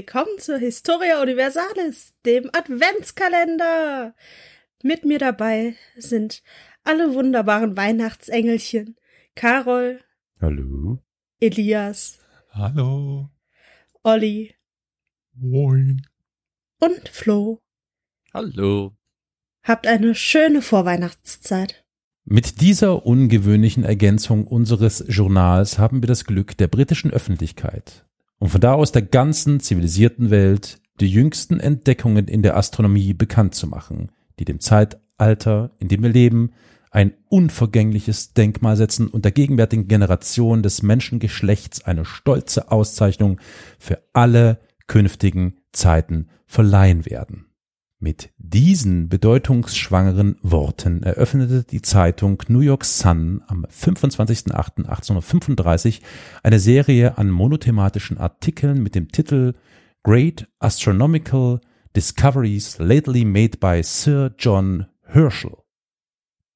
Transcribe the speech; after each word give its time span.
Willkommen 0.00 0.38
zur 0.38 0.56
Historia 0.56 1.20
Universalis, 1.20 2.14
dem 2.24 2.48
Adventskalender. 2.54 4.14
Mit 4.82 5.04
mir 5.04 5.18
dabei 5.18 5.74
sind 5.94 6.42
alle 6.84 7.12
wunderbaren 7.12 7.76
Weihnachtsengelchen. 7.76 8.96
Carol. 9.34 10.00
Hallo. 10.40 11.00
Elias. 11.38 12.18
Hallo. 12.50 13.28
Olli. 14.02 14.54
Moin. 15.34 16.00
Und 16.78 17.10
Flo. 17.10 17.60
Hallo. 18.32 18.96
Habt 19.62 19.86
eine 19.86 20.14
schöne 20.14 20.62
Vorweihnachtszeit. 20.62 21.84
Mit 22.24 22.62
dieser 22.62 23.04
ungewöhnlichen 23.04 23.84
Ergänzung 23.84 24.46
unseres 24.46 25.04
Journals 25.08 25.78
haben 25.78 26.02
wir 26.02 26.06
das 26.06 26.24
Glück 26.24 26.56
der 26.56 26.68
britischen 26.68 27.10
Öffentlichkeit 27.10 28.06
und 28.40 28.48
von 28.48 28.60
da 28.60 28.72
aus 28.72 28.90
der 28.90 29.02
ganzen 29.02 29.60
zivilisierten 29.60 30.30
Welt 30.30 30.80
die 30.98 31.08
jüngsten 31.08 31.60
Entdeckungen 31.60 32.26
in 32.26 32.42
der 32.42 32.56
Astronomie 32.56 33.14
bekannt 33.14 33.54
zu 33.54 33.68
machen, 33.68 34.10
die 34.38 34.44
dem 34.44 34.60
Zeitalter, 34.60 35.70
in 35.78 35.88
dem 35.88 36.02
wir 36.02 36.10
leben, 36.10 36.50
ein 36.90 37.12
unvergängliches 37.28 38.34
Denkmal 38.34 38.76
setzen 38.76 39.06
und 39.06 39.24
der 39.24 39.32
gegenwärtigen 39.32 39.86
Generation 39.86 40.62
des 40.62 40.82
Menschengeschlechts 40.82 41.84
eine 41.84 42.04
stolze 42.04 42.72
Auszeichnung 42.72 43.40
für 43.78 44.02
alle 44.12 44.58
künftigen 44.88 45.58
Zeiten 45.72 46.28
verleihen 46.46 47.06
werden. 47.06 47.49
Mit 48.02 48.30
diesen 48.38 49.10
bedeutungsschwangeren 49.10 50.38
Worten 50.40 51.02
eröffnete 51.02 51.64
die 51.64 51.82
Zeitung 51.82 52.42
New 52.48 52.60
York 52.60 52.86
Sun 52.86 53.42
am 53.46 53.66
25.08.1835 53.66 56.00
eine 56.42 56.60
Serie 56.60 57.18
an 57.18 57.28
monothematischen 57.28 58.16
Artikeln 58.16 58.82
mit 58.82 58.94
dem 58.94 59.12
Titel 59.12 59.52
Great 60.02 60.48
Astronomical 60.60 61.60
Discoveries 61.94 62.78
Lately 62.78 63.26
Made 63.26 63.58
by 63.58 63.82
Sir 63.82 64.34
John 64.38 64.86
Herschel. 65.02 65.59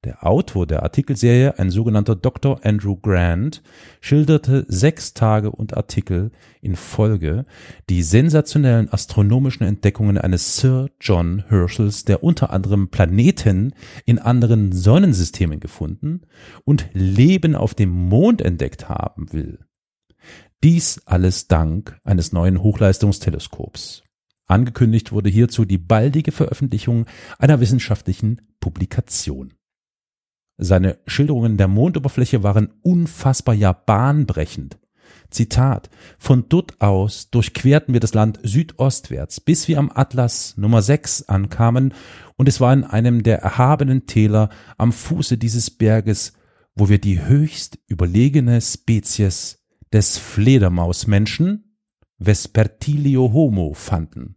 Der 0.05 0.23
Autor 0.23 0.67
der 0.67 0.83
Artikelserie, 0.83 1.57
ein 1.57 1.71
sogenannter 1.71 2.15
Dr. 2.15 2.63
Andrew 2.63 2.95
Grant, 2.95 3.63
schilderte 4.01 4.63
sechs 4.67 5.15
Tage 5.15 5.49
und 5.49 5.75
Artikel 5.75 6.29
in 6.61 6.75
Folge 6.75 7.43
die 7.89 8.03
sensationellen 8.03 8.93
astronomischen 8.93 9.65
Entdeckungen 9.65 10.19
eines 10.19 10.57
Sir 10.57 10.91
John 11.01 11.43
Herschels, 11.47 12.05
der 12.05 12.23
unter 12.23 12.51
anderem 12.51 12.89
Planeten 12.89 13.73
in 14.05 14.19
anderen 14.19 14.73
Sonnensystemen 14.73 15.59
gefunden 15.59 16.21
und 16.65 16.87
Leben 16.93 17.55
auf 17.55 17.73
dem 17.73 17.89
Mond 17.89 18.43
entdeckt 18.43 18.87
haben 18.87 19.33
will. 19.33 19.57
Dies 20.63 21.01
alles 21.07 21.47
dank 21.47 21.99
eines 22.03 22.31
neuen 22.31 22.61
Hochleistungsteleskops. 22.61 24.03
Angekündigt 24.45 25.11
wurde 25.11 25.29
hierzu 25.29 25.65
die 25.65 25.79
baldige 25.79 26.31
Veröffentlichung 26.31 27.07
einer 27.39 27.59
wissenschaftlichen 27.59 28.41
Publikation. 28.59 29.55
Seine 30.57 30.97
Schilderungen 31.05 31.57
der 31.57 31.67
Mondoberfläche 31.67 32.43
waren 32.43 32.73
unfassbar 32.81 33.55
ja 33.55 33.73
bahnbrechend. 33.73 34.77
Zitat, 35.29 35.89
von 36.17 36.45
dort 36.47 36.79
aus 36.81 37.29
durchquerten 37.29 37.93
wir 37.93 37.99
das 37.99 38.13
Land 38.13 38.39
südostwärts, 38.43 39.41
bis 39.41 39.67
wir 39.67 39.79
am 39.79 39.91
Atlas 39.93 40.55
Nummer 40.57 40.81
6 40.81 41.23
ankamen, 41.23 41.93
und 42.37 42.47
es 42.47 42.61
war 42.61 42.73
in 42.73 42.83
einem 42.83 43.23
der 43.23 43.39
erhabenen 43.39 44.05
Täler 44.07 44.49
am 44.77 44.91
Fuße 44.91 45.37
dieses 45.37 45.71
Berges, 45.71 46.33
wo 46.75 46.89
wir 46.89 46.99
die 46.99 47.25
höchst 47.25 47.79
überlegene 47.87 48.61
Spezies 48.61 49.63
des 49.91 50.17
Fledermausmenschen, 50.17 51.77
Vespertilio 52.17 53.31
homo, 53.33 53.73
fanden. 53.73 54.35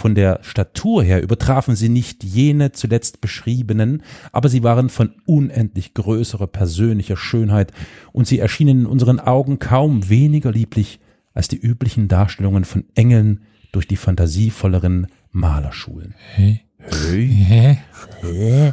Von 0.00 0.14
der 0.14 0.38
Statur 0.40 1.02
her 1.02 1.22
übertrafen 1.22 1.76
sie 1.76 1.90
nicht 1.90 2.24
jene 2.24 2.72
zuletzt 2.72 3.20
beschriebenen, 3.20 4.02
aber 4.32 4.48
sie 4.48 4.62
waren 4.62 4.88
von 4.88 5.12
unendlich 5.26 5.92
größerer 5.92 6.46
persönlicher 6.46 7.18
Schönheit, 7.18 7.70
und 8.12 8.26
sie 8.26 8.38
erschienen 8.38 8.80
in 8.80 8.86
unseren 8.86 9.20
Augen 9.20 9.58
kaum 9.58 10.08
weniger 10.08 10.52
lieblich 10.52 11.00
als 11.34 11.48
die 11.48 11.58
üblichen 11.58 12.08
Darstellungen 12.08 12.64
von 12.64 12.84
Engeln 12.94 13.40
durch 13.72 13.86
die 13.86 13.96
fantasievolleren 13.96 15.08
Malerschulen. 15.32 16.14
Hey. 16.34 16.62
Hey. 16.78 17.78
Hey. 18.22 18.72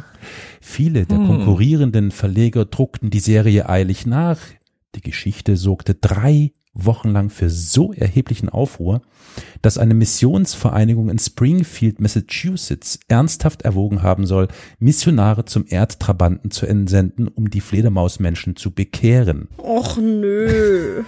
Viele 0.62 1.04
der 1.04 1.18
konkurrierenden 1.18 2.10
Verleger 2.10 2.64
druckten 2.64 3.10
die 3.10 3.20
Serie 3.20 3.68
eilig 3.68 4.06
nach. 4.06 4.38
Die 4.94 5.02
Geschichte 5.02 5.58
sorgte 5.58 5.94
drei 5.94 6.52
Wochen 6.78 7.10
lang 7.10 7.28
für 7.30 7.50
so 7.50 7.92
erheblichen 7.92 8.48
Aufruhr, 8.48 9.02
dass 9.62 9.78
eine 9.78 9.94
Missionsvereinigung 9.94 11.10
in 11.10 11.18
Springfield, 11.18 12.00
Massachusetts 12.00 12.98
ernsthaft 13.08 13.62
erwogen 13.62 14.02
haben 14.02 14.26
soll, 14.26 14.48
Missionare 14.78 15.44
zum 15.44 15.64
Erdtrabanten 15.68 16.50
zu 16.50 16.66
entsenden, 16.66 17.28
um 17.28 17.50
die 17.50 17.60
Fledermausmenschen 17.60 18.56
zu 18.56 18.70
bekehren. 18.70 19.48
Och 19.58 19.96
nö. 19.98 21.04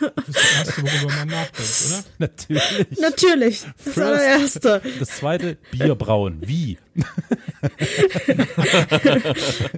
Das 0.00 0.28
ist 0.28 0.36
das 0.36 0.66
Erste, 0.66 0.82
worüber 0.82 1.14
man 1.16 1.28
nachdenkt, 1.28 1.86
oder? 1.86 2.04
Natürlich. 2.18 3.00
Natürlich. 3.00 3.62
Das 3.84 3.94
First. 3.94 3.98
allererste. 3.98 4.82
Das 4.98 5.08
zweite, 5.08 5.56
Bier 5.70 5.94
brauen. 5.94 6.42
Wie? 6.44 6.78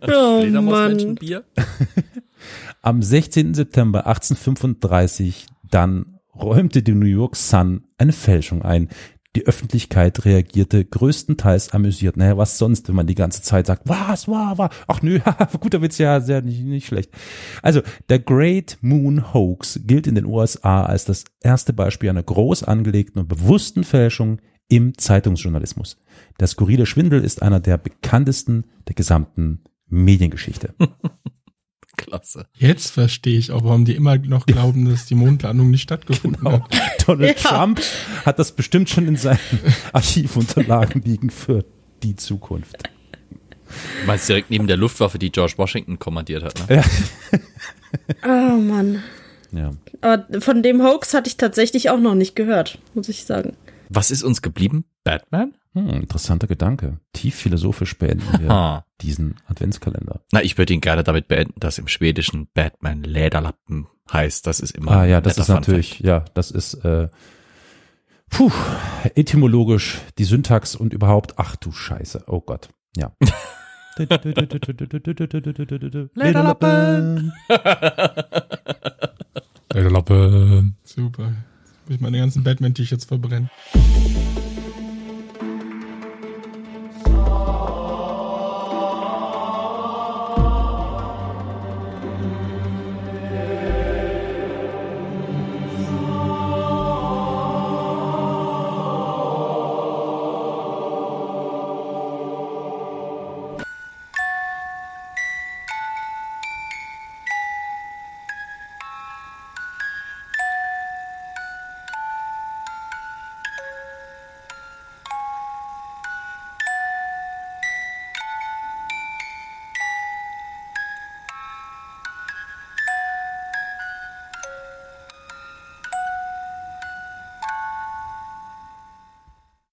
Oh 0.03 0.09
Mann. 0.09 0.41
Fledermausmenschenbier? 0.41 1.45
Am 2.83 3.03
16. 3.03 3.55
September 3.55 4.07
1835 4.07 5.47
dann 5.71 6.19
räumte 6.35 6.83
die 6.83 6.95
New 6.95 7.07
York 7.07 7.37
Sun 7.37 7.85
eine 7.99 8.13
Fälschung 8.13 8.63
ein. 8.63 8.89
Die 9.35 9.47
Öffentlichkeit 9.47 10.25
reagierte 10.25 10.83
größtenteils 10.83 11.73
amüsiert. 11.73 12.17
Naja, 12.17 12.39
was 12.39 12.57
sonst, 12.57 12.89
wenn 12.89 12.95
man 12.95 13.07
die 13.07 13.15
ganze 13.15 13.43
Zeit 13.43 13.67
sagt, 13.67 13.83
was, 13.85 14.29
war, 14.29 14.57
war, 14.57 14.71
ach 14.87 15.03
nö, 15.03 15.21
guter 15.61 15.83
Witz, 15.83 15.99
ja, 15.99 16.21
sehr, 16.21 16.41
nicht, 16.41 16.63
nicht 16.63 16.87
schlecht. 16.87 17.11
Also, 17.61 17.83
der 18.09 18.19
Great 18.19 18.79
Moon 18.81 19.35
Hoax 19.35 19.81
gilt 19.85 20.07
in 20.07 20.15
den 20.15 20.25
USA 20.25 20.85
als 20.85 21.05
das 21.05 21.25
erste 21.43 21.75
Beispiel 21.75 22.09
einer 22.09 22.23
groß 22.23 22.63
angelegten 22.63 23.21
und 23.21 23.29
bewussten 23.29 23.85
Fälschung 23.85 24.41
im 24.69 24.97
Zeitungsjournalismus. 24.97 25.99
Der 26.41 26.47
skurrile 26.47 26.87
Schwindel 26.87 27.23
ist 27.23 27.43
einer 27.43 27.61
der 27.61 27.77
bekanntesten 27.77 28.65
der 28.89 28.95
gesamten 28.95 29.65
Mediengeschichte. 29.87 30.75
Klasse. 31.97 32.47
Jetzt 32.55 32.91
verstehe 32.93 33.39
ich 33.39 33.51
auch, 33.53 33.65
warum 33.65 33.85
die 33.85 33.95
immer 33.95 34.17
noch 34.19 34.47
glauben, 34.47 34.89
dass 34.89 35.07
die 35.07 35.15
Mondlandung 35.15 35.71
nicht 35.71 35.83
stattgefunden 35.83 36.43
Genau. 36.45 36.61
hat. 36.63 36.69
Donald 37.09 37.43
Ja. 37.43 37.51
Trump 37.51 37.81
hat 38.25 38.39
das 38.39 38.53
bestimmt 38.53 38.89
schon 38.91 39.07
in 39.09 39.17
seinen 39.17 39.39
Archivunterlagen 39.93 41.03
liegen 41.03 41.31
für 41.31 41.65
die 42.03 42.17
Zukunft. 42.17 42.83
Du 44.01 44.07
meinst 44.07 44.29
direkt 44.29 44.51
neben 44.51 44.67
der 44.69 44.77
Luftwaffe, 44.77 45.19
die 45.19 45.33
George 45.33 45.55
Washington 45.57 45.99
kommandiert 45.99 46.43
hat, 46.45 46.69
ne? 46.69 46.77
Ja. 46.77 46.85
Oh 48.25 48.57
Mann. 48.59 49.03
ja. 49.53 49.71
Aber 50.03 50.41
von 50.41 50.63
dem 50.63 50.83
Hoax 50.83 51.15
hatte 51.15 51.29
ich 51.29 51.37
tatsächlich 51.37 51.89
auch 51.91 51.99
noch 51.99 52.15
nicht 52.15 52.37
gehört, 52.37 52.79
muss 52.95 53.09
ich 53.09 53.25
sagen. 53.25 53.57
Was 53.89 54.11
ist 54.11 54.23
uns 54.23 54.43
geblieben? 54.43 54.85
Batman? 55.07 55.55
Hm, 55.73 56.03
interessanter 56.03 56.49
Gedanke. 56.49 56.99
Tief 57.13 57.37
philosophisch 57.37 57.97
beenden 57.97 58.41
wir 58.41 58.85
diesen 59.01 59.37
Adventskalender. 59.47 60.21
Na, 60.33 60.43
ich 60.43 60.59
würde 60.59 60.75
ihn 60.75 60.81
gerne 60.81 61.05
damit 61.05 61.29
beenden, 61.29 61.61
dass 61.61 61.79
im 61.79 61.87
Schwedischen 61.87 62.49
Batman 62.55 63.05
Lederlappen 63.05 63.87
heißt. 64.13 64.45
Das 64.49 64.59
ist 64.59 64.73
immer 64.73 64.91
Ah 64.91 65.05
ja, 65.05 65.19
ein 65.19 65.23
das 65.23 65.39
ist 65.39 65.47
natürlich, 65.49 66.01
ja, 66.01 66.25
das 66.35 66.51
ist 66.51 66.75
äh, 66.85 67.09
puh, 68.31 68.51
etymologisch, 69.15 70.01
die 70.19 70.25
Syntax 70.25 70.75
und 70.75 70.93
überhaupt, 70.93 71.35
ach 71.37 71.55
du 71.55 71.71
Scheiße, 71.71 72.25
oh 72.27 72.41
Gott, 72.41 72.69
ja. 72.97 73.13
Lederlappen. 76.15 77.33
Lederlappe. 79.73 80.73
Super. 80.85 81.33
Muss 81.87 81.95
ich 81.95 82.01
meine 82.01 82.19
ganzen 82.19 82.43
Batman-T-Shirts 82.43 83.05
verbrennen. 83.05 83.49